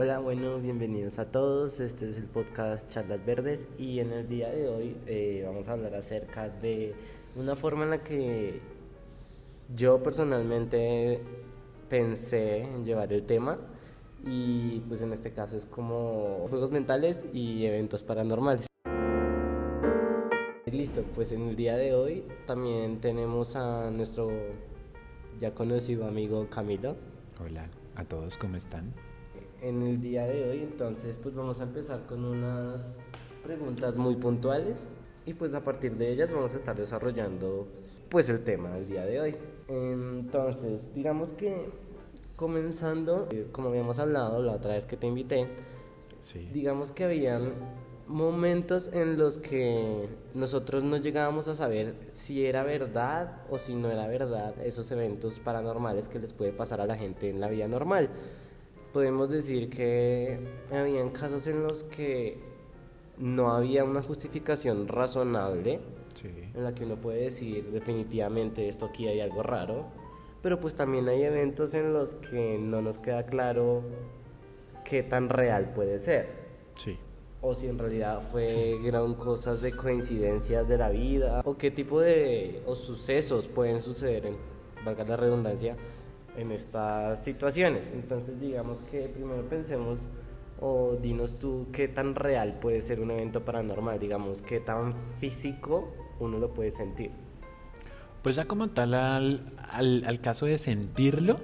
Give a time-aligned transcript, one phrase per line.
[0.00, 1.80] Hola, bueno, bienvenidos a todos.
[1.80, 5.72] Este es el podcast Charlas Verdes y en el día de hoy eh, vamos a
[5.72, 6.94] hablar acerca de
[7.34, 8.60] una forma en la que
[9.74, 11.20] yo personalmente
[11.88, 13.58] pensé en llevar el tema
[14.24, 18.68] y pues en este caso es como juegos mentales y eventos paranormales.
[20.70, 24.30] Listo, pues en el día de hoy también tenemos a nuestro
[25.40, 26.94] ya conocido amigo Camilo.
[27.44, 28.94] Hola a todos, ¿cómo están?
[29.60, 30.62] En el día de hoy.
[30.62, 32.94] Entonces pues vamos a empezar con unas
[33.42, 34.88] preguntas muy puntuales
[35.26, 37.68] y pues a partir de ellas vamos a estar desarrollando
[38.08, 39.36] pues el tema del día de hoy.
[39.68, 41.68] Entonces, digamos que
[42.36, 45.48] comenzando, eh, como habíamos hablado la otra vez que te invité,
[46.52, 47.52] digamos que habían
[48.06, 53.90] momentos en los que nosotros no llegábamos a saber si era verdad o si no
[53.90, 57.68] era verdad esos eventos paranormales que les puede pasar a la gente en la vida
[57.68, 58.08] normal
[58.98, 60.40] podemos decir que
[60.72, 62.36] habían casos en los que
[63.16, 65.78] no había una justificación razonable
[66.24, 69.86] en la que uno puede decir definitivamente esto aquí hay algo raro,
[70.42, 73.82] pero pues también hay eventos en los que no nos queda claro
[74.84, 76.30] qué tan real puede ser.
[76.74, 76.98] Sí.
[77.40, 82.00] O si en realidad fue gran cosas de coincidencias de la vida, o qué tipo
[82.00, 84.36] de o sucesos pueden suceder, en,
[84.84, 85.76] valga la redundancia,
[86.36, 87.90] en estas situaciones.
[87.92, 90.00] Entonces digamos que primero pensemos
[90.60, 95.92] o dinos tú qué tan real puede ser un evento paranormal, digamos, qué tan físico
[96.18, 97.10] uno lo puede sentir.
[98.22, 101.38] Pues ya como tal al, al, caso de sentirlo,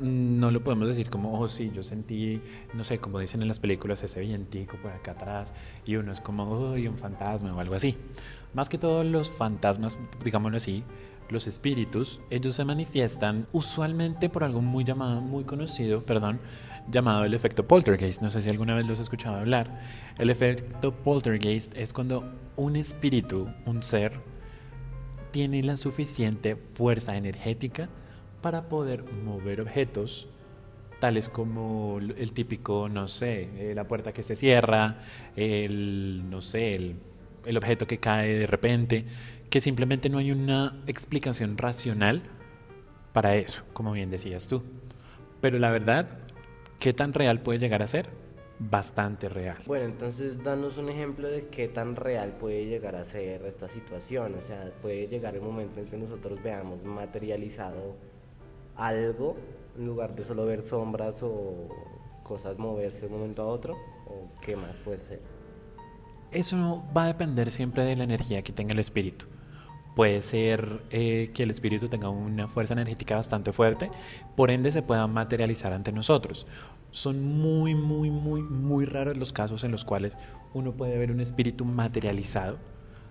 [0.00, 2.40] no lo podemos decir como, oh sí, yo sentí,
[2.74, 6.20] no sé, como dicen en las películas, ese vientico por acá atrás, y uno es
[6.20, 7.96] como, oh, un fantasma o algo así.
[8.54, 10.84] Más que todos los fantasmas, digámoslo así,
[11.28, 16.40] los espíritus, ellos se manifiestan usualmente por algo muy llamado, muy conocido, perdón,
[16.90, 18.22] llamado el efecto poltergeist.
[18.22, 19.80] No sé si alguna vez los has escuchado hablar.
[20.18, 22.24] El efecto poltergeist es cuando
[22.56, 24.20] un espíritu, un ser,
[25.30, 27.88] tiene la suficiente fuerza energética
[28.40, 30.28] para poder mover objetos
[31.00, 34.98] tales como el típico, no sé, eh, la puerta que se cierra,
[35.34, 36.96] el, no sé, el,
[37.46, 39.06] el objeto que cae de repente,
[39.48, 42.22] que simplemente no hay una explicación racional
[43.12, 44.62] para eso, como bien decías tú.
[45.40, 46.08] Pero la verdad,
[46.78, 48.08] ¿qué tan real puede llegar a ser?
[48.58, 49.56] Bastante real.
[49.66, 54.34] Bueno, entonces danos un ejemplo de qué tan real puede llegar a ser esta situación.
[54.34, 57.96] O sea, puede llegar el momento en que nosotros veamos materializado
[58.80, 59.36] algo
[59.76, 61.68] en lugar de solo ver sombras o
[62.22, 63.74] cosas moverse de un momento a otro.
[64.06, 65.20] ¿O qué más puede ser?
[66.30, 69.26] Eso va a depender siempre de la energía que tenga el espíritu.
[69.96, 73.90] Puede ser eh, que el espíritu tenga una fuerza energética bastante fuerte,
[74.36, 76.46] por ende se pueda materializar ante nosotros.
[76.90, 80.16] Son muy, muy, muy, muy raros los casos en los cuales
[80.54, 82.58] uno puede ver un espíritu materializado.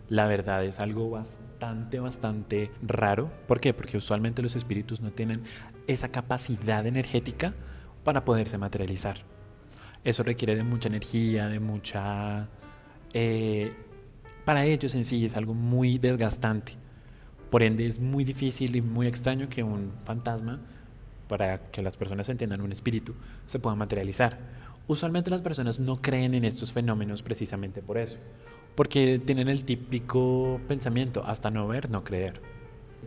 [0.09, 3.31] La verdad es algo bastante, bastante raro.
[3.47, 3.73] ¿Por qué?
[3.73, 5.43] Porque usualmente los espíritus no tienen
[5.87, 7.53] esa capacidad energética
[8.03, 9.17] para poderse materializar.
[10.03, 12.47] Eso requiere de mucha energía, de mucha
[13.13, 13.71] eh,
[14.45, 16.73] para ellos en es algo muy desgastante.
[17.51, 20.59] Por ende es muy difícil y muy extraño que un fantasma,
[21.27, 23.13] para que las personas entiendan un espíritu,
[23.45, 24.39] se pueda materializar.
[24.89, 28.17] Usualmente las personas no creen en estos fenómenos precisamente por eso,
[28.73, 32.41] porque tienen el típico pensamiento, hasta no ver, no creer.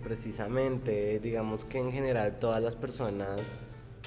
[0.00, 3.40] Precisamente, digamos que en general todas las personas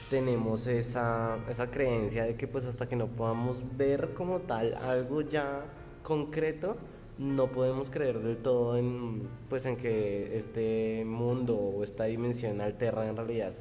[0.10, 5.20] tenemos esa, esa creencia de que pues hasta que no podamos ver como tal algo
[5.20, 5.66] ya
[6.02, 6.78] concreto,
[7.18, 13.10] no podemos creer del todo en, pues, en que este mundo o esta dimensión alterna
[13.10, 13.52] en realidad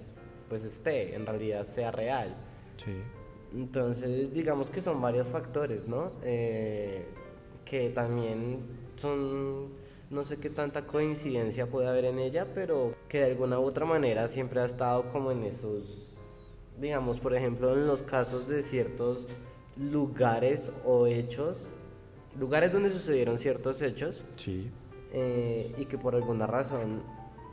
[0.48, 2.36] pues esté, en realidad sea real.
[2.76, 2.92] Sí.
[3.54, 6.10] Entonces, digamos que son varios factores, ¿no?
[6.24, 7.06] Eh,
[7.64, 8.60] que también
[8.96, 9.68] son,
[10.10, 13.86] no sé qué tanta coincidencia puede haber en ella, pero que de alguna u otra
[13.86, 16.12] manera siempre ha estado como en esos,
[16.80, 19.28] digamos, por ejemplo, en los casos de ciertos
[19.76, 21.58] lugares o hechos
[22.38, 24.70] lugares donde sucedieron ciertos hechos sí.
[25.12, 27.02] Eh, y que por alguna razón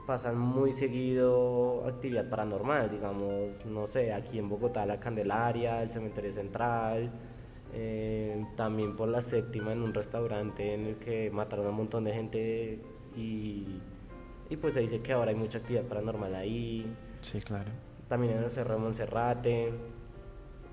[0.06, 6.34] pasan muy seguido actividad paranormal, digamos, no sé, aquí en Bogotá la Candelaria, el Cementerio
[6.34, 7.12] Central,
[7.74, 12.04] eh, también por la séptima en un restaurante en el que mataron a un montón
[12.04, 12.80] de gente
[13.16, 13.80] y,
[14.50, 16.86] y pues se dice que ahora hay mucha actividad paranormal ahí.
[17.22, 17.72] Sí, claro.
[18.08, 19.74] También en el Cerro de Monserrate.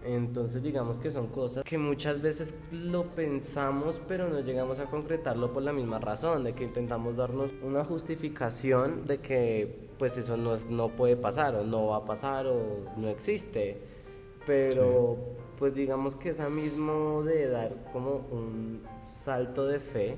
[0.05, 5.53] Entonces digamos que son cosas que muchas veces lo pensamos pero no llegamos a concretarlo
[5.53, 10.57] por la misma razón, de que intentamos darnos una justificación de que pues eso no,
[10.69, 13.79] no puede pasar o no va a pasar o no existe.
[14.47, 15.19] Pero
[15.59, 18.83] pues digamos que esa mismo de dar como un
[19.25, 20.17] salto de fe,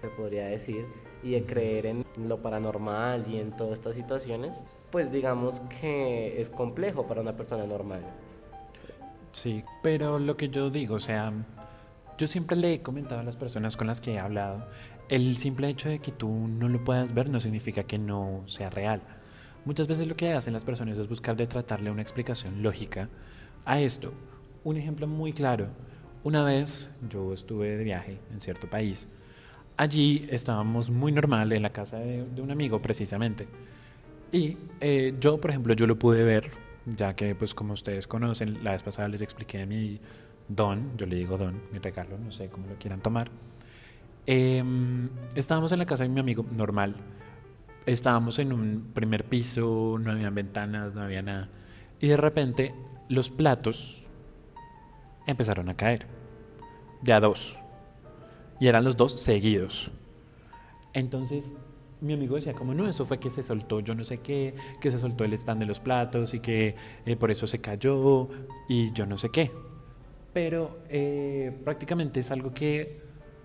[0.00, 0.86] se podría decir,
[1.22, 6.48] y de creer en lo paranormal y en todas estas situaciones, pues digamos que es
[6.48, 8.02] complejo para una persona normal.
[9.32, 11.32] Sí, pero lo que yo digo, o sea,
[12.18, 14.66] yo siempre le he comentado a las personas con las que he hablado,
[15.08, 18.70] el simple hecho de que tú no lo puedas ver no significa que no sea
[18.70, 19.02] real.
[19.64, 23.08] Muchas veces lo que hacen las personas es buscar de tratarle una explicación lógica
[23.64, 24.12] a esto.
[24.64, 25.66] Un ejemplo muy claro.
[26.22, 29.08] Una vez yo estuve de viaje en cierto país.
[29.76, 33.48] Allí estábamos muy normal en la casa de, un amigo precisamente.
[34.32, 36.50] Y eh, yo, por ejemplo, yo lo pude ver,
[36.86, 40.00] ya que pues como ustedes conocen, la vez pasada les expliqué mi
[40.48, 43.30] don, yo le digo don, mi regalo, no sé cómo lo quieran tomar.
[44.26, 46.96] Em, estábamos en la casa de mi amigo normal.
[47.86, 51.48] Estábamos en un primer piso, no había ventanas, no había nada.
[52.00, 52.74] Y de repente
[53.08, 54.08] los platos
[55.26, 56.06] empezaron a caer.
[57.02, 57.58] De a dos.
[58.60, 59.90] Y eran los dos seguidos.
[60.92, 61.54] Entonces
[62.00, 64.90] mi amigo decía como no, eso fue que se soltó yo no sé qué, que
[64.90, 66.74] se soltó el stand de los platos y que
[67.06, 68.28] eh, por eso se cayó
[68.68, 69.50] y yo no sé qué.
[70.32, 73.00] Pero eh, prácticamente es algo que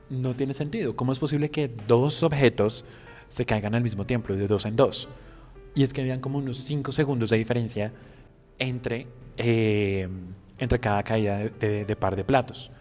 [0.09, 0.95] no tiene sentido.
[0.95, 2.85] ¿Cómo es posible que dos objetos
[3.27, 5.09] se caigan al mismo tiempo, de dos en dos?
[5.73, 7.91] Y es que habían como unos cinco segundos de diferencia
[8.59, 10.07] entre eh,
[10.59, 12.71] entre cada caída de, par de platos.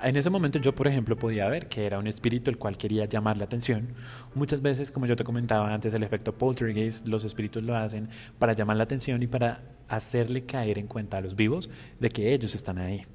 [0.00, 3.06] En ese momento yo, por ejemplo, podía ver que era un espíritu el cual quería
[3.06, 3.88] llamar la atención.
[4.34, 8.08] Muchas veces, como yo te comentaba antes, el efecto poltergeist, los espíritus lo hacen
[8.38, 11.68] para llamar la atención y para hacerle caer en cuenta a los vivos
[11.98, 13.06] de que ellos están ahí.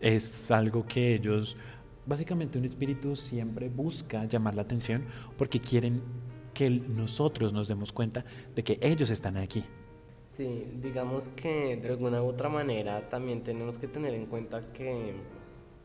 [0.00, 1.56] Es algo que ellos,
[2.06, 5.04] básicamente un espíritu siempre busca llamar la atención
[5.38, 6.02] porque quieren
[6.54, 9.64] que nosotros nos demos cuenta de que ellos están aquí.
[10.26, 15.14] Sí, digamos que de alguna u otra manera también tenemos que tener en cuenta que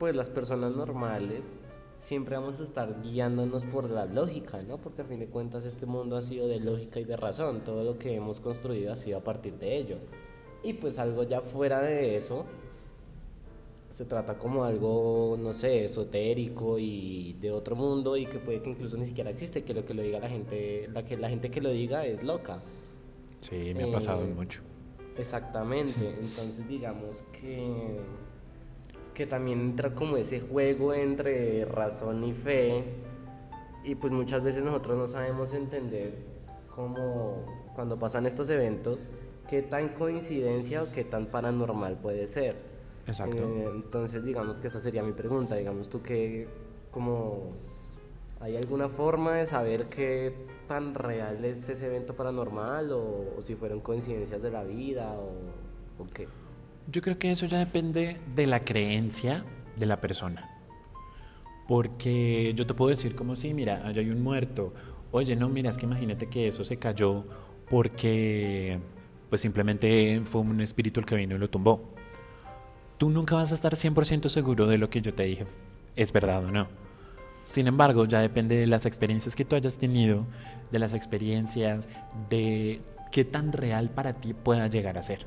[0.02, 1.46] pues las personas normales
[2.00, 4.80] siempre vamos a estar guiándonos por la lógica, ¿no?
[4.80, 7.84] Porque a fin de cuentas este mundo ha sido de lógica y de razón, todo
[7.84, 9.98] lo que hemos construido ha sido a partir de ello.
[10.64, 12.46] Y pues algo ya fuera de eso
[13.92, 18.72] se trata como algo, no sé, esotérico y de otro mundo y que puede que
[18.72, 21.52] incluso ni siquiera existe, que lo que lo diga la gente, la que la gente
[21.52, 22.60] que lo diga es loca.
[23.42, 24.64] Sí, me ha pasado eh, mucho.
[25.16, 28.00] Exactamente, entonces digamos que,
[29.14, 32.84] que también entra como ese juego entre razón y fe
[33.84, 36.14] y pues muchas veces nosotros no sabemos entender
[36.76, 39.08] cómo cuando pasan estos eventos,
[39.50, 42.56] qué tan coincidencia o qué tan paranormal puede ser.
[43.08, 43.44] Exacto.
[43.44, 46.48] Eh, entonces digamos que esa sería mi pregunta, digamos tú que
[46.92, 47.54] como
[48.42, 50.34] ¿Hay alguna forma de saber qué
[50.68, 56.28] tan real es ese evento paranormal o, si fueron coincidencias de la vida o, qué?
[56.92, 59.46] Yo creo que eso ya depende de la creencia
[59.78, 60.50] de la persona.
[61.68, 64.74] Porque yo te puedo decir como si, mira, allá hay un muerto.
[65.12, 67.26] Oye, no, mira, es que imagínate que eso se cayó
[67.70, 68.80] porque
[69.30, 71.94] pues simplemente fue un espíritu el que vino y lo tumbó.
[72.98, 75.46] Tú nunca vas a estar 100% seguro de lo que yo te dije
[75.96, 76.68] es verdad o no.
[77.46, 80.26] Sin embargo, ya depende de las experiencias que tú hayas tenido,
[80.72, 81.88] de las experiencias,
[82.30, 85.26] de qué tan real para ti pueda llegar a ser.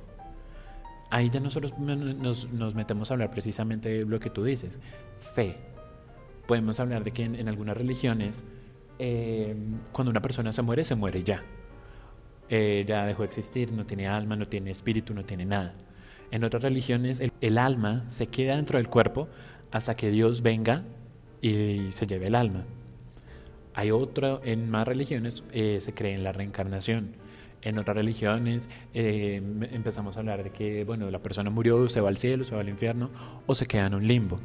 [1.14, 4.80] Ahí ya nosotros nos, metemos a hablar precisamente de lo que tú dices,
[5.20, 5.54] fe.
[6.48, 8.44] Podemos hablar de que en, algunas religiones,
[8.98, 9.54] eh,
[9.92, 11.44] cuando una persona se muere, se muere ya.
[12.48, 15.76] Eh, ya dejó de existir, no tiene alma, no tiene espíritu, no tiene nada.
[16.32, 19.28] En otras religiones, el alma se queda dentro del cuerpo
[19.70, 20.82] hasta que Dios venga
[21.40, 22.64] y se lleve el alma.
[23.74, 27.14] Hay otra, en más religiones eh, se cree en la reencarnación.
[27.64, 29.42] En otras religiones eh,
[29.72, 32.60] empezamos a hablar de que, bueno, la persona murió, se va al cielo, se va
[32.60, 33.10] al infierno
[33.46, 34.38] o se queda en un limbo.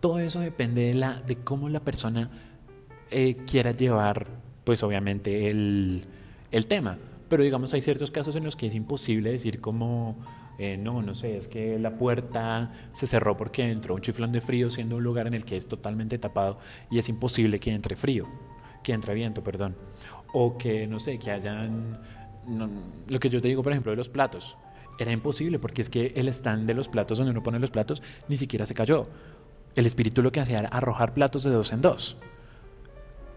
[0.00, 2.30] Todo eso depende de, la, de cómo la persona
[3.10, 4.26] eh, quiera llevar,
[4.64, 6.02] pues obviamente, el,
[6.50, 6.98] el tema.
[7.28, 10.16] Pero digamos, hay ciertos casos en los que es imposible decir cómo
[10.58, 14.40] eh, no, no sé, es que la puerta se cerró porque entró un chiflón de
[14.40, 16.58] frío siendo un lugar en el que es totalmente tapado
[16.90, 18.26] y es imposible que entre frío,
[18.86, 19.74] que entre viento, perdón.
[20.32, 21.98] O que, no sé, que hayan,
[23.08, 24.56] lo que yo te digo, por ejemplo, de los platos.
[25.00, 28.00] Era imposible porque es que el stand de los platos donde uno pone los platos
[28.28, 29.08] ni siquiera se cayó.
[29.74, 32.16] El espíritu lo que hacía era arrojar platos de dos en dos.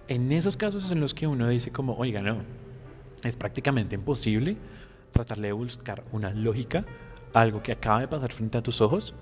[0.07, 2.43] En esos casos en los que uno dice como, oiga, no,
[3.23, 4.55] es prácticamente imposible
[5.11, 6.85] tratarle de buscar una lógica
[7.33, 9.15] algo que acaba de pasar frente a tus ojos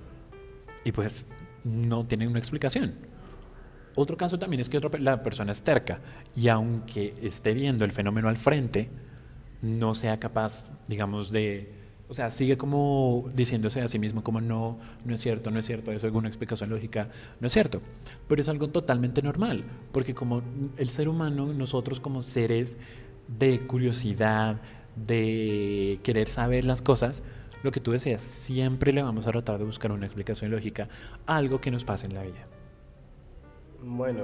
[0.84, 1.26] y pues
[1.64, 3.07] no tiene una explicación.
[4.00, 6.00] Otro caso también es que la persona es terca
[6.36, 8.92] y aunque esté viendo el fenómeno al frente,
[9.64, 11.74] no sea capaz, digamos, de,
[12.08, 15.66] O sea, sigue como diciéndose a sí mismo como no, no es cierto, no es
[15.66, 17.82] cierto, eso es alguna explicación lógica, no es cierto.
[18.28, 20.44] Pero es algo totalmente normal, porque como
[20.78, 22.78] el ser humano, nosotros como seres
[23.28, 24.62] de curiosidad,
[24.96, 27.24] de querer saber las cosas,
[27.64, 30.88] lo que tú decías, siempre le vamos a tratar de buscar una explicación lógica
[31.26, 32.46] algo que nos pase en la vida.
[33.84, 34.24] Bueno,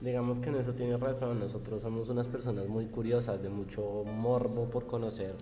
[0.00, 4.68] digamos que en eso tienes razón, nosotros somos unas personas muy curiosas, de mucho morbo
[4.70, 5.34] por conocer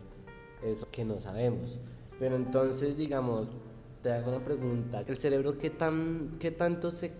[0.62, 1.80] eso que no sabemos.
[2.18, 3.50] Pero entonces, digamos,
[4.02, 7.11] te hago una pregunta, ¿el cerebro qué, tan, qué tanto se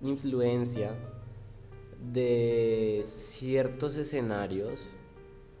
[0.00, 0.96] influencia
[2.12, 4.80] de ciertos escenarios,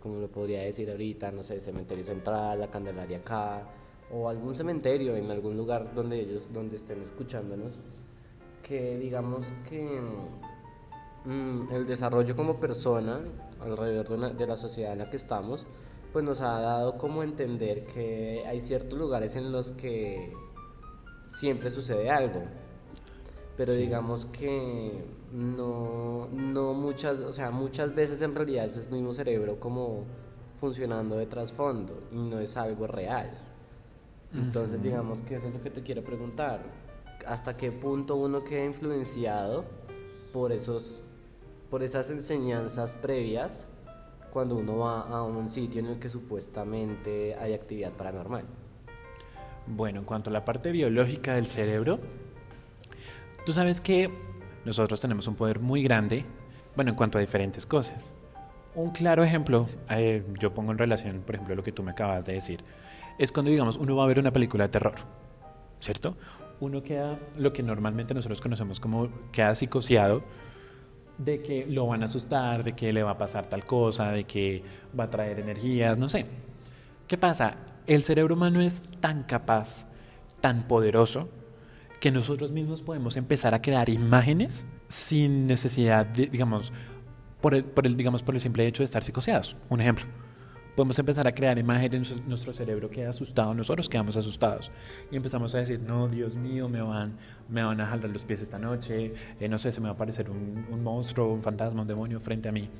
[0.00, 3.68] como lo podría decir ahorita, no sé, cementerio central, la Candelaria acá,
[4.12, 7.78] o algún cementerio en algún lugar donde ellos, donde estén escuchándonos,
[8.68, 10.00] que digamos que
[11.24, 13.20] mm, el desarrollo como persona
[13.60, 15.66] alrededor de, una, de la sociedad en la que estamos,
[16.12, 20.32] pues nos ha dado como entender que hay ciertos lugares en los que
[21.28, 22.42] siempre sucede algo.
[23.56, 29.12] Pero digamos que no, no muchas, o sea, muchas veces en realidad es el mismo
[29.12, 30.04] cerebro como
[30.60, 33.30] funcionando de trasfondo y no es algo real.
[34.32, 36.60] Entonces, digamos que eso es lo que te quiero preguntar.
[37.28, 39.64] ¿Hasta qué punto uno queda influenciado
[40.32, 41.04] por esos
[41.70, 43.66] por esas enseñanzas previas
[44.32, 48.44] cuando uno va a un sitio en el que supuestamente hay actividad paranormal.
[49.66, 51.98] Bueno, en cuanto a la parte biológica del cerebro,
[53.44, 54.10] tú sabes que
[54.64, 56.24] nosotros tenemos un poder muy grande,
[56.74, 58.14] bueno, en cuanto a diferentes cosas.
[58.74, 62.26] Un claro ejemplo, eh, yo pongo en relación, por ejemplo, lo que tú me acabas
[62.26, 62.64] de decir,
[63.18, 64.94] es cuando, digamos, uno va a ver una película de terror,
[65.80, 66.16] ¿cierto?
[66.60, 70.22] Uno queda, lo que normalmente nosotros conocemos como queda psicoseado,
[71.18, 74.24] de que lo van a asustar, de que le va a pasar tal cosa, de
[74.24, 74.62] que
[74.98, 76.26] va a traer energías, no sé.
[77.06, 77.56] ¿Qué pasa?
[77.86, 79.86] El cerebro humano es tan capaz,
[80.40, 81.28] tan poderoso,
[82.00, 86.72] que nosotros mismos podemos empezar a crear imágenes sin necesidad, de, digamos,
[87.40, 89.56] por el, digamos, por el simple hecho de estar psicoseados.
[89.68, 90.06] Un ejemplo
[90.78, 94.70] podemos empezar a crear imágenes, nuestro cerebro queda asustado, nosotros quedamos asustados
[95.10, 97.16] y empezamos a decir, no, Dios mío, me van,
[97.48, 99.94] me van a jalar los pies esta noche, eh, no sé, se me va a
[99.94, 102.70] aparecer un, un monstruo, un fantasma, un demonio frente a mí.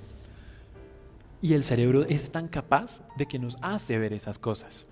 [1.42, 4.86] Y el cerebro es tan capaz de que nos hace ver esas cosas.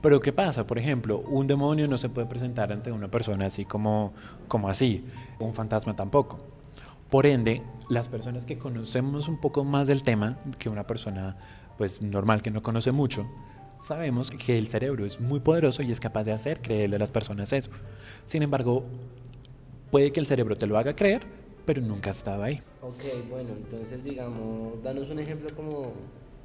[0.00, 0.64] Pero ¿qué pasa?
[0.64, 4.12] Por ejemplo, un demonio no se puede presentar ante una persona así como,
[4.46, 5.04] como así,
[5.40, 6.38] un fantasma tampoco.
[7.10, 11.36] Por ende, las personas que conocemos un poco más del tema que una persona
[11.78, 13.26] pues normal que no conoce mucho,
[13.80, 17.10] sabemos que el cerebro es muy poderoso y es capaz de hacer creerle a las
[17.10, 17.70] personas eso.
[18.24, 18.84] Sin embargo,
[19.90, 21.22] puede que el cerebro te lo haga creer,
[21.64, 22.60] pero nunca ha estado ahí.
[22.82, 25.92] Ok, bueno, entonces digamos, danos un ejemplo como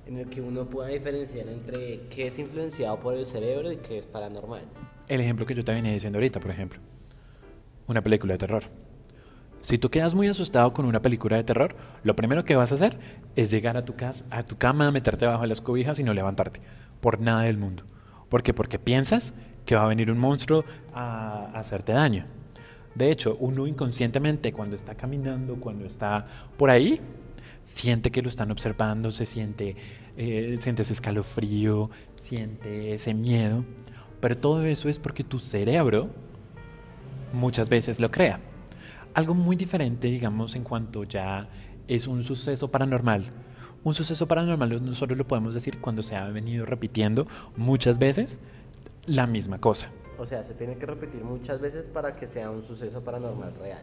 [0.08, 3.98] en el que uno pueda diferenciar entre qué es influenciado por el cerebro y qué
[3.98, 4.64] es paranormal.
[5.08, 6.80] El ejemplo que yo te venía diciendo ahorita, por ejemplo,
[7.88, 8.64] una película de terror.
[9.62, 12.76] Si tú quedas muy asustado con una película de terror, lo primero que vas a
[12.76, 12.98] hacer
[13.36, 16.62] es llegar a tu casa, a tu cama, meterte bajo las cobijas y no levantarte.
[17.00, 17.84] Por nada del mundo.
[18.30, 18.54] ¿Por qué?
[18.54, 22.26] Porque piensas que va a venir un monstruo a, hacerte daño.
[22.96, 26.26] De hecho, uno inconscientemente cuando está caminando, cuando está
[26.58, 27.00] por ahí,
[27.64, 29.76] siente que lo están observando, se siente,
[30.18, 33.64] eh, siente ese escalofrío, siente ese miedo.
[34.20, 36.10] Pero todo eso es porque tu cerebro
[37.32, 38.40] muchas veces lo crea.
[39.14, 41.50] Algo muy diferente, digamos, en cuanto ya
[41.88, 43.26] es un suceso paranormal.
[43.84, 47.28] Un suceso paranormal nosotros lo podemos decir cuando se ha venido repitiendo
[47.58, 48.40] muchas veces
[49.08, 49.90] la misma cosa.
[50.20, 53.82] O sea, se tiene que repetir muchas veces para que sea un suceso paranormal real.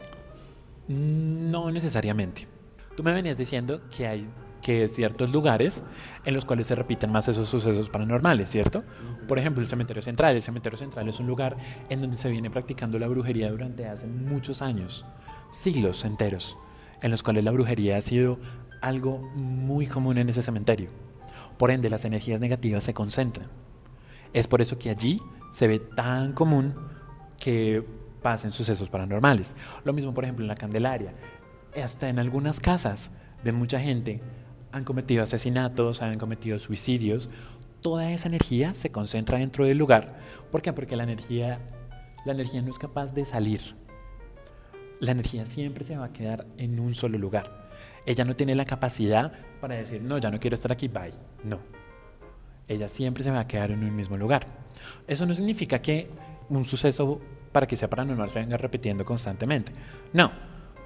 [0.87, 2.47] No necesariamente.
[2.95, 4.25] Tú me venías diciendo que hay
[4.61, 5.83] que ciertos lugares
[6.25, 8.83] en los cuales se repiten más esos sucesos paranormales, ¿cierto?
[9.27, 10.35] Por ejemplo, el cementerio central.
[10.35, 11.57] El cementerio central es un lugar
[11.89, 15.05] en donde se viene practicando la brujería durante hace muchos años
[15.51, 16.57] siglos enteros
[17.01, 18.39] en los cuales la brujería ha sido
[18.81, 20.89] algo muy común en ese cementerio.
[21.57, 23.47] Por ende, las energías negativas se concentran.
[24.33, 26.75] Es por eso que allí se ve tan común
[27.39, 27.83] que
[28.21, 29.55] pasen sucesos paranormales.
[29.83, 31.13] Lo mismo, por ejemplo, en la Candelaria.
[31.81, 33.11] Hasta en algunas casas
[33.43, 34.21] de mucha gente
[34.71, 37.29] han cometido asesinatos, han cometido suicidios.
[37.81, 40.19] Toda esa energía se concentra dentro del lugar.
[40.51, 40.73] ¿Por qué?
[40.73, 41.59] Porque la energía,
[42.25, 43.61] la energía no es capaz de salir
[44.99, 47.69] la energía siempre se va a quedar en un solo lugar.
[48.05, 51.13] Ella no tiene la capacidad para decir, no, ya no quiero estar aquí, bye.
[51.43, 51.59] No.
[52.67, 54.45] Ella siempre se va a quedar en un mismo lugar.
[55.07, 56.09] Eso no significa que
[56.49, 57.19] un suceso
[57.51, 59.71] para que sea paranormal se venga repitiendo constantemente.
[60.13, 60.31] No.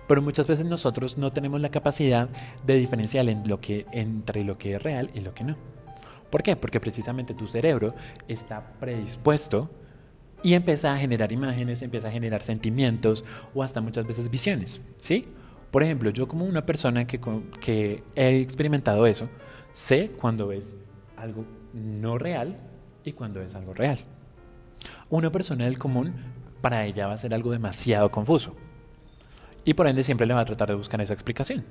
[0.07, 2.29] Pero muchas veces nosotros no tenemos la capacidad
[2.65, 5.55] de diferenciar en lo que, entre lo que es real y lo que no.
[6.29, 6.55] ¿Por qué?
[6.55, 7.93] Porque precisamente tu cerebro
[8.27, 9.69] está predispuesto
[10.41, 15.27] y empieza a generar imágenes, empieza a generar sentimientos o hasta muchas veces visiones, ¿sí?
[15.72, 17.19] Por ejemplo, yo como una persona que,
[17.60, 19.29] que he experimentado eso,
[19.72, 20.75] sé cuando es
[21.17, 22.57] algo no real
[23.03, 24.00] y cuando es algo real.
[25.10, 26.13] Una persona del común,
[26.62, 28.55] para ella va a ser algo demasiado confuso.
[29.65, 31.63] Y por ende siempre le va a tratar de buscar esa explicación.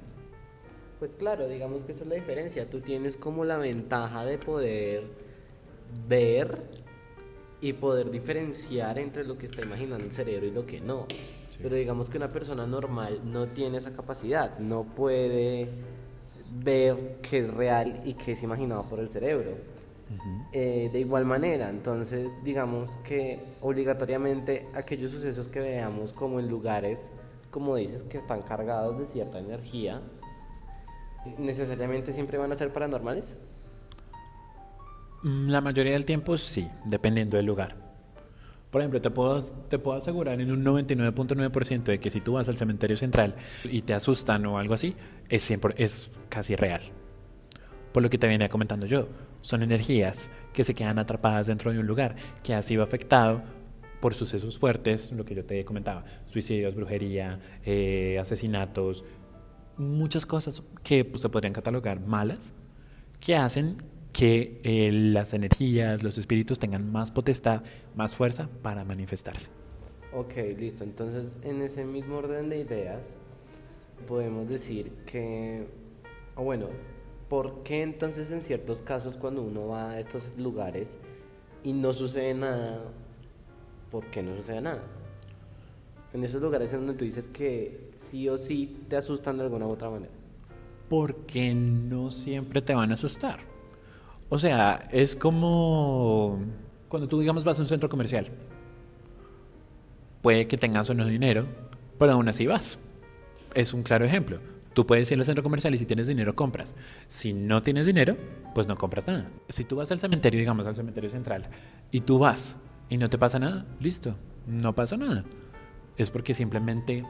[0.99, 2.71] Pues claro, digamos que esa es la diferencia.
[2.71, 5.03] Tú tienes como la ventaja de poder
[6.09, 6.59] ver
[7.61, 11.07] y poder diferenciar entre lo que está imaginando el cerebro y lo que no.
[11.61, 15.69] Pero digamos que una persona normal no tiene esa capacidad, no puede
[16.53, 19.53] ver qué es real y qué es imaginado por el cerebro.
[20.53, 27.09] Eh, de igual manera, entonces digamos que obligatoriamente aquellos sucesos que veamos como en lugares,
[27.53, 30.01] como dices, que están cargados de cierta energía,
[31.39, 33.37] necesariamente siempre van a ser paranormales.
[35.23, 37.77] Mm, la mayoría del tiempo sí, dependiendo del lugar.
[38.71, 42.49] Por ejemplo, te puedo, te puedo asegurar en un 99.9% de que si tú vas
[42.49, 44.97] al cementerio central y te asustan o algo así,
[45.29, 46.81] es, siempre, es casi real.
[47.93, 49.09] Por lo que te venía comentando yo,
[49.43, 53.43] son energías que se quedan atrapadas dentro de un lugar que ha sido afectado
[54.03, 59.05] por sucesos fuertes, lo que yo te comentaba, suicidios, brujería, eh, asesinatos,
[59.79, 62.53] muchas cosas que pues, se podrían catalogar malas,
[63.21, 63.77] que hacen
[64.13, 67.63] que eh, las energías, los espíritus tengan más potestad,
[67.95, 69.51] más fuerza para manifestarse.
[70.13, 70.83] Ok, listo.
[70.83, 73.07] Entonces, en ese mismo orden de ideas,
[74.09, 75.69] podemos decir que,
[76.35, 76.67] o bueno,
[77.29, 80.99] ¿por qué entonces en ciertos casos cuando uno va a estos lugares
[81.63, 82.83] y no sucede nada,
[83.93, 84.83] ¿por qué no sucede nada?
[86.15, 89.67] En esos lugares en donde tú dices que sí o sí te asustan de alguna
[89.67, 90.13] u otra manera.
[90.89, 93.41] Porque no siempre te van a asustar.
[94.31, 96.39] O sea, es como
[96.89, 98.29] cuando tú, digamos, vas a un centro comercial.
[100.23, 101.47] Puede que tengas o no dinero,
[101.99, 102.79] pero aún así vas.
[103.55, 104.38] Es un claro ejemplo.
[104.73, 106.75] Tú puedes ir al centro comercial y si tienes dinero compras.
[107.09, 108.16] Si no tienes dinero,
[108.55, 109.31] pues no compras nada.
[109.49, 111.47] Si tú vas al cementerio, digamos al cementerio central,
[111.90, 112.59] y tú vas
[112.92, 114.14] y no te pasa nada, listo,
[114.46, 115.24] no pasa nada.
[115.96, 117.02] Es porque simplemente,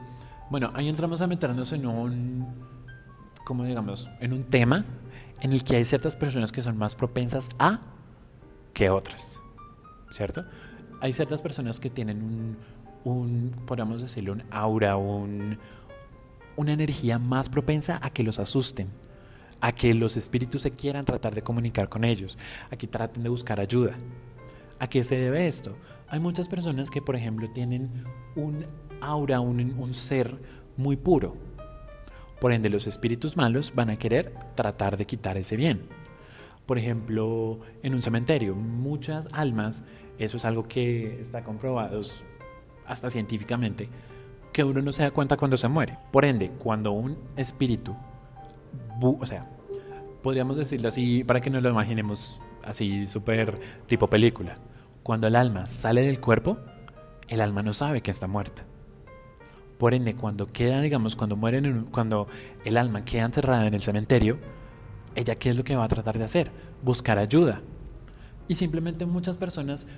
[0.48, 2.46] bueno, ahí entramos a meternos en un,
[3.44, 4.84] como digamos, en un tema
[5.40, 7.80] en el que hay ciertas personas que son más propensas a
[8.72, 9.40] que otras,
[10.10, 10.44] ¿cierto?
[11.00, 12.56] Hay ciertas personas que tienen un,
[13.02, 15.58] un podríamos decirle, un aura, un
[16.54, 18.88] una energía más propensa a que los asusten,
[19.60, 22.38] a que los espíritus se quieran tratar de comunicar con ellos,
[22.70, 23.96] a que traten de buscar ayuda.
[24.82, 25.76] ¿A qué se debe esto?
[26.08, 28.02] Hay muchas personas que, por ejemplo, tienen
[28.34, 28.66] un
[29.00, 30.36] aura, un, ser
[30.76, 31.36] muy puro.
[32.40, 35.82] Por ende, los espíritus malos van a querer tratar de quitar ese bien.
[36.66, 39.84] Por ejemplo, en un cementerio, muchas almas,
[40.18, 42.00] eso es algo que está comprobado
[42.84, 43.88] hasta científicamente,
[44.52, 45.96] que uno no se da cuenta cuando se muere.
[46.10, 47.94] Por ende, cuando un espíritu,
[49.00, 49.48] o sea,
[50.24, 54.58] podríamos decirlo así para que nos lo imaginemos así súper tipo película,
[55.02, 56.58] cuando el alma sale del cuerpo,
[57.28, 58.64] el alma no sabe que está muerta.
[59.78, 62.28] Por ende, cuando queda, digamos, cuando mueren, cuando
[62.64, 64.38] el alma queda encerrada en el cementerio,
[65.14, 66.50] ella qué es lo que va a tratar de hacer?
[66.82, 67.62] Buscar ayuda.
[68.48, 69.88] Y simplemente muchas personas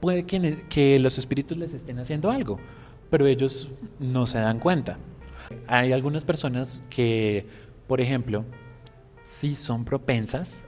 [0.00, 2.58] puede que, que los espíritus les estén haciendo algo
[3.12, 3.68] pero ellos
[4.00, 4.96] no se dan cuenta.
[5.66, 7.46] Hay algunas personas que,
[7.86, 8.46] por ejemplo,
[9.22, 10.64] sí son propensas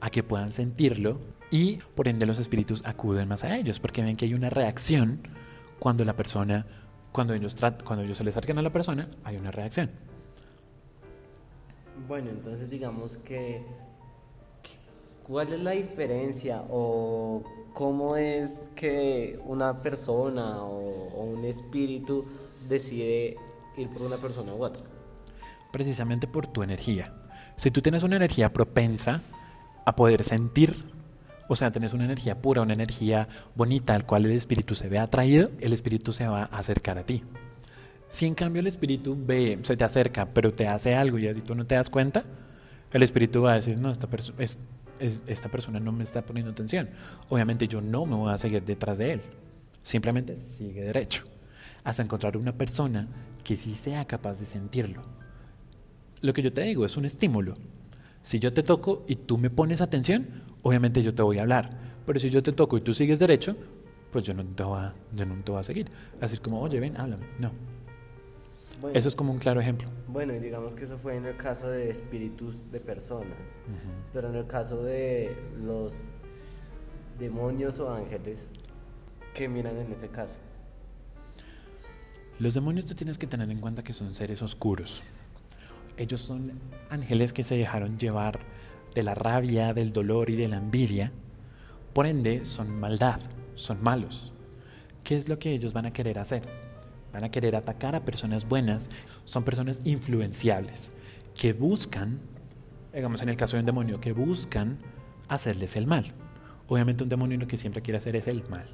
[0.00, 1.18] a que puedan sentirlo
[1.50, 5.20] y por ende los espíritus acuden más a ellos porque ven que hay una reacción
[5.78, 6.66] cuando la persona,
[7.12, 9.90] cuando ellos, cuando ellos se les acercan a la persona, hay una reacción.
[12.06, 13.62] Bueno, entonces digamos que
[15.28, 17.42] ¿cuál es la diferencia o
[17.74, 22.24] cómo es que una persona o, un espíritu
[22.68, 23.36] decide
[23.76, 24.82] ir por una persona u otra.
[25.70, 27.12] Precisamente por tu energía.
[27.56, 29.22] Si tú tienes una energía propensa
[29.84, 30.74] a poder sentir,
[31.48, 34.98] o sea, tienes una energía pura, una energía bonita al cual el espíritu se ve
[34.98, 37.22] atraído, el espíritu se va a acercar a ti.
[38.08, 41.40] Si en cambio el espíritu ve, se te acerca, pero te hace algo y así
[41.40, 42.24] tú no te das cuenta,
[42.92, 44.58] el espíritu va a decir, no, esta persona es
[45.00, 46.88] esta persona no me está poniendo atención.
[47.28, 49.22] Obviamente yo no me voy a seguir detrás de él.
[49.82, 51.24] Simplemente sigue derecho.
[51.84, 53.08] Hasta encontrar una persona
[53.44, 55.02] que sí sea capaz de sentirlo.
[56.20, 57.54] Lo que yo te digo es un estímulo.
[58.22, 60.26] Si yo te toco y tú me pones atención,
[60.62, 61.70] obviamente yo te voy a hablar.
[62.06, 63.56] Pero si yo te toco y tú sigues derecho,
[64.12, 65.90] pues yo no te voy a, yo no te voy a seguir.
[66.20, 67.26] Así como, oye, ven, háblame.
[67.38, 67.52] No.
[68.94, 69.88] eso es como un claro ejemplo.
[70.08, 73.56] Bueno, y digamos que eso fue en el caso de espíritus de personas,
[74.12, 76.02] pero en el caso de los
[77.18, 78.52] demonios o ángeles,
[79.34, 80.38] ¿qué miran en ese caso?
[82.38, 85.02] Los demonios tú tienes que tener en cuenta que son seres oscuros.
[85.96, 86.52] Ellos son
[86.88, 88.38] ángeles que se dejaron llevar
[88.98, 91.12] de la rabia, del dolor y de la envidia.
[91.92, 93.20] Por ende, son maldad,
[93.54, 94.32] son malos.
[95.04, 96.42] ¿Qué es lo que ellos van a querer hacer?
[97.12, 98.90] Van a querer atacar a personas buenas.
[99.24, 100.90] Son personas influenciables
[101.36, 102.18] que buscan,
[102.92, 104.78] digamos en el caso de un demonio, que buscan
[105.28, 106.12] hacerles el mal.
[106.66, 108.68] Obviamente un demonio lo que siempre quiere hacer es el mal.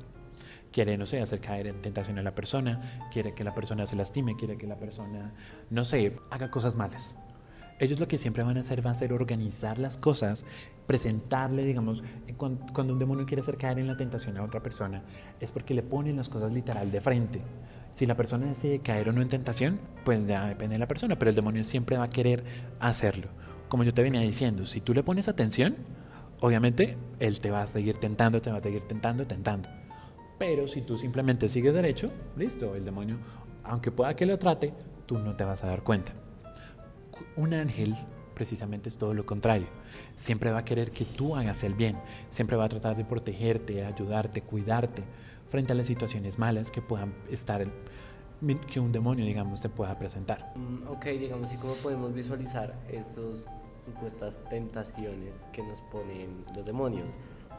[0.73, 3.95] Quiere, no sé, hacer caer en tentación a la persona, quiere que la persona se
[3.95, 5.35] lastime, quiere que la persona,
[5.69, 7.15] no sé, haga cosas malas.
[7.81, 10.47] Ellos lo que siempre van a hacer va a ser organizar las cosas,
[10.87, 12.05] presentarle, digamos,
[12.37, 15.03] cuando, un demonio quiere hacer caer en la tentación a otra persona,
[15.41, 17.41] es porque le ponen las cosas literal de frente.
[17.91, 21.19] Si la persona decide caer o no en tentación, pues ya depende de la persona,
[21.19, 22.45] pero el demonio siempre va a querer
[22.79, 23.29] hacerlo.
[23.69, 25.77] Como yo te venía diciendo, si tú le pones atención,
[26.41, 29.69] obviamente él te va a seguir tentando, te va a seguir tentando, tentando.
[30.39, 33.19] Pero si tú simplemente sigues derecho, listo, el demonio,
[33.65, 34.73] aunque pueda que lo trate,
[35.07, 36.13] tú no te vas a dar cuenta.
[37.37, 37.97] Un ángel
[38.35, 39.67] precisamente es todo lo contrario.
[40.17, 41.97] Siempre va a querer que tú hagas el bien,
[42.29, 45.03] siempre va a tratar de protegerte, ayudarte, cuidarte
[45.49, 47.67] frente a las situaciones malas que puedan estar,
[48.73, 50.53] que un demonio, digamos, te pueda presentar.
[50.57, 53.47] Mm, ok, digamos, ¿y cómo podemos visualizar esos
[53.85, 57.13] supuestas tentaciones que nos ponen los demonios?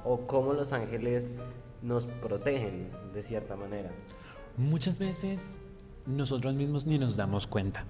[0.03, 1.37] ¿O cómo los ángeles
[1.81, 3.91] nos protegen de cierta manera?
[4.57, 5.59] Muchas veces
[6.05, 7.85] nosotros mismos ni nos damos cuenta.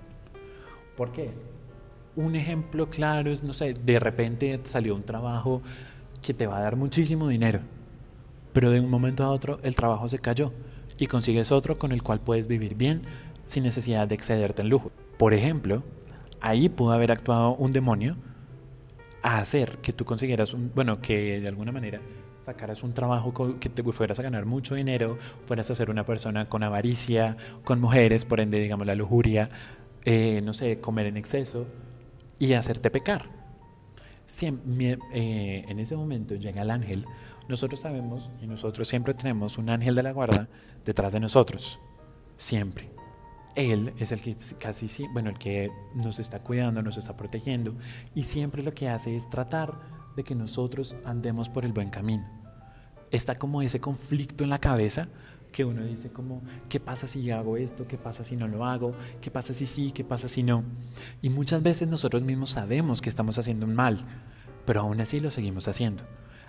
[0.96, 1.32] ¿Por qué?
[2.16, 5.62] Un ejemplo claro es, no sé, de repente salió un trabajo
[6.22, 7.60] que te va a dar muchísimo dinero,
[8.54, 10.54] pero de un momento a otro el trabajo se cayó
[10.98, 13.02] y consigues otro con el cual puedes vivir bien
[13.44, 14.92] sin necesidad de excederte en lujo.
[15.18, 15.84] Por ejemplo,
[16.40, 18.16] ahí pudo haber actuado un demonio
[19.22, 22.00] a hacer que tú consiguieras un, bueno, que de alguna manera
[22.40, 26.48] sacaras un trabajo que te fueras a ganar mucho dinero, fueras a ser una persona
[26.48, 29.50] con avaricia, con mujeres, por ende, digamos, la lujuria,
[30.06, 31.68] eh, no sé, comer en exceso
[32.40, 33.30] y hacerte pecar.
[34.26, 37.06] Siempre, eh, en ese momento llega el ángel.
[37.48, 40.48] Nosotros sabemos y nosotros siempre tenemos un ángel de la guarda
[40.84, 41.80] detrás de nosotros.
[42.38, 42.90] Siempre.
[43.56, 47.76] Él es el que casi sí, bueno, el que nos está cuidando, nos está protegiendo
[48.14, 49.80] y siempre lo que hace es tratar
[50.18, 52.26] de que nosotros andemos por el buen camino.
[53.12, 55.08] Está como ese conflicto en la cabeza
[55.56, 57.88] que uno dice como, ¿qué pasa si hago esto?
[57.88, 58.94] ¿Qué pasa si no lo hago?
[59.22, 59.94] ¿Qué pasa si sí?
[59.94, 60.66] ¿Qué pasa si no?
[61.22, 64.00] Y muchas veces nosotros mismos sabemos que estamos haciendo un mal,
[64.66, 66.04] pero aún así lo seguimos haciendo.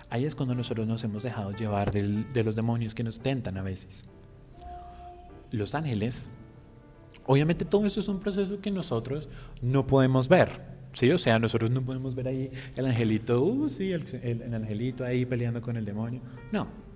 [0.09, 3.61] Ahí es cuando nosotros nos hemos dejado llevar de los demonios que nos tentan a
[3.61, 4.03] veces.
[5.51, 6.29] Los ángeles,
[7.25, 9.29] obviamente todo eso es un proceso que nosotros
[9.61, 13.91] no podemos ver, Sí, o sea, nosotros no podemos ver ahí el angelito, uh, sí,
[13.91, 16.21] el, el, angelito ahí peleando con el demonio.
[16.51, 16.86] No.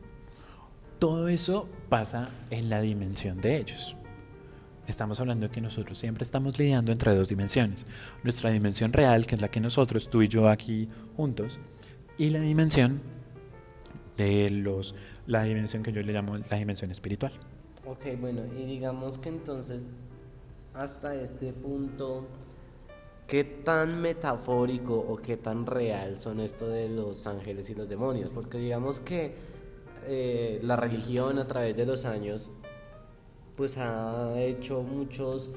[1.01, 3.95] Todo eso pasa en la dimensión de ellos.
[4.85, 7.87] Estamos hablando de que nosotros siempre estamos lidiando entre dos dimensiones.
[8.21, 10.87] Nuestra dimensión real, que es la que nosotros, tú y yo aquí
[11.17, 11.59] juntos,
[12.19, 13.01] y la dimensión
[14.15, 14.93] de los,
[15.25, 17.33] la dimensión que yo le llamo la dimensión espiritual.
[17.87, 19.81] Ok, bueno, y digamos que entonces,
[20.75, 22.27] hasta este punto,
[23.31, 28.29] ¿Qué tan metafórico o qué tan real son esto de los ángeles y los demonios?
[28.29, 29.33] Porque digamos que
[30.05, 32.51] eh, la religión a través de los años
[33.55, 35.51] pues ha hecho muchos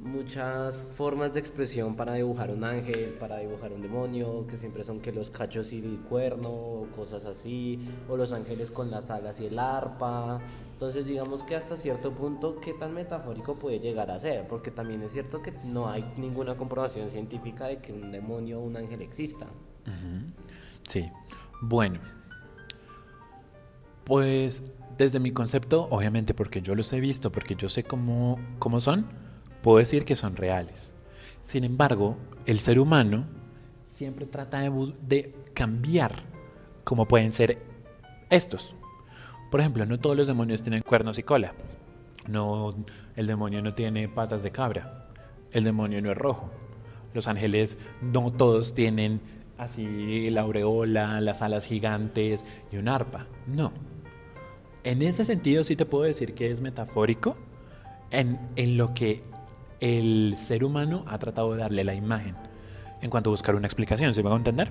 [0.00, 5.00] muchas formas de expresión para dibujar un ángel, para dibujar un demonio, que siempre son
[5.00, 9.40] que los cachos y el cuerno, o cosas así, o los ángeles con las alas
[9.40, 10.40] y el arpa.
[10.72, 14.48] Entonces digamos que hasta cierto punto, ¿qué tan metafórico puede llegar a ser?
[14.48, 18.62] Porque también es cierto que no hay ninguna comprobación científica de que un demonio o
[18.62, 19.46] un ángel exista.
[20.86, 21.10] Sí,
[21.60, 22.00] bueno,
[24.04, 24.64] pues
[24.96, 29.06] desde mi concepto, obviamente porque yo los he visto, porque yo sé cómo, cómo son,
[29.62, 30.92] puedo decir que son reales.
[31.40, 33.24] Sin embargo, el ser humano
[33.84, 36.22] siempre trata de, de cambiar
[36.84, 37.62] como pueden ser
[38.30, 38.74] estos.
[39.50, 41.54] Por ejemplo, no todos los demonios tienen cuernos y cola.
[42.28, 42.74] No,
[43.16, 45.08] el demonio no tiene patas de cabra.
[45.50, 46.50] El demonio no es rojo.
[47.14, 49.20] Los ángeles no todos tienen
[49.60, 53.26] así la aureola, las alas gigantes y un arpa.
[53.46, 53.72] No.
[54.82, 57.36] En ese sentido sí te puedo decir que es metafórico
[58.10, 59.22] en, en lo que
[59.80, 62.34] el ser humano ha tratado de darle la imagen
[63.02, 64.70] en cuanto a buscar una explicación, ¿se me va a entender?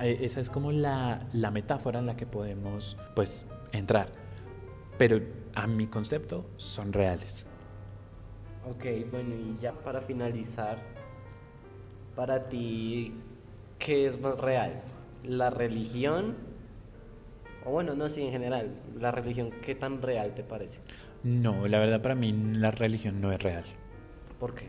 [0.00, 4.10] Eh, esa es como la, la, metáfora en la que podemos pues entrar.
[4.96, 5.20] Pero
[5.54, 7.46] a mi concepto son reales.
[8.68, 10.78] Ok, bueno, y ya para finalizar,
[12.14, 13.14] para ti,
[13.78, 14.82] ¿qué es más real?
[15.24, 16.36] ¿La religión?
[17.64, 20.80] O bueno, no, sí, en general, la religión, ¿qué tan real te parece?
[21.22, 23.64] No, la verdad para mí la religión no es real.
[24.38, 24.68] ¿Por qué?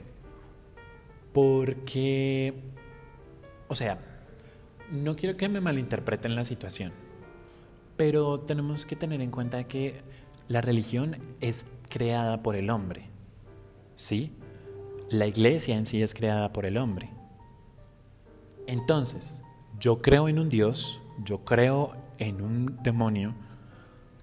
[1.31, 2.53] Porque,
[3.67, 3.99] o sea,
[4.91, 6.91] no quiero que me malinterpreten la situación,
[7.97, 10.01] pero tenemos que tener en cuenta que
[10.47, 13.05] la religión es creada por el hombre,
[13.95, 14.31] ¿sí?
[15.09, 17.11] La iglesia en sí es creada por el hombre.
[18.69, 19.41] Entonces,
[19.79, 23.33] yo creo en un Dios, yo creo en un demonio,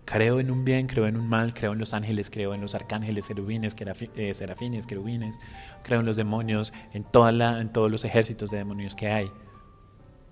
[0.05, 2.77] creo en un bien, creo en un mal, creo en los ángeles, creo en los
[2.77, 3.75] arcángeles, querubines,
[4.15, 5.41] eh, serafines, querubines,
[5.83, 9.33] creo en los demonios, en, toda la, en todos los ejércitos de demonios que hay.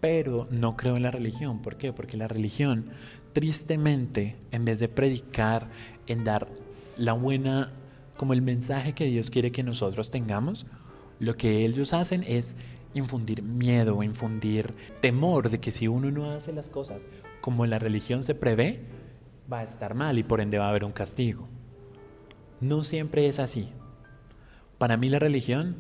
[0.01, 1.61] Pero no creo en la religión.
[1.61, 1.93] ¿Por qué?
[1.93, 2.91] Porque la religión,
[3.33, 5.67] tristemente, en vez de predicar,
[6.07, 6.47] en dar
[6.97, 7.73] la buena,
[8.17, 10.67] como el mensaje que Dios quiere que nosotros tengamos,
[11.19, 12.57] lo que ellos hacen es
[12.95, 17.07] infundir miedo, infundir temor de que si uno no hace las cosas
[17.41, 18.81] como la religión se prevé,
[19.53, 21.49] va a estar mal y por ende va a haber un castigo.
[22.61, 23.69] No siempre es así.
[24.79, 25.77] Para mí la religión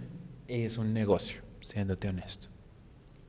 [0.48, 2.48] es un negocio, siéndote honesto.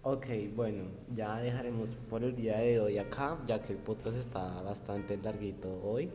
[0.04, 0.84] Ok, bueno,
[1.16, 5.82] ya dejaremos por el día de hoy acá, ya que el podcast está bastante larguito
[5.84, 6.12] hoy.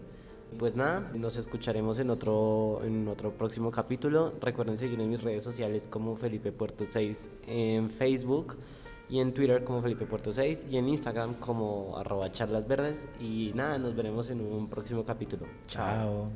[0.59, 4.35] Pues nada, nos escucharemos en otro, en otro próximo capítulo.
[4.41, 8.57] Recuerden seguirme en mis redes sociales como Felipe Puerto 6 en Facebook
[9.09, 12.65] y en Twitter como Felipe Puerto 6 y en Instagram como arroba charlas.
[13.21, 15.47] Y nada, nos veremos en un próximo capítulo.
[15.67, 16.31] Chao.